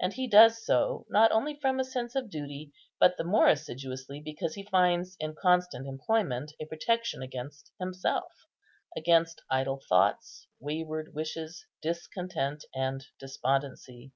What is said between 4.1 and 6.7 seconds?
because he finds in constant employment a